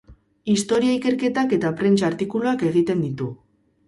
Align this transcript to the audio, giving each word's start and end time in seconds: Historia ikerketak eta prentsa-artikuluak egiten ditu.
Historia 0.51 0.93
ikerketak 0.99 1.53
eta 1.57 1.71
prentsa-artikuluak 1.81 2.65
egiten 2.71 3.05
ditu. 3.07 3.29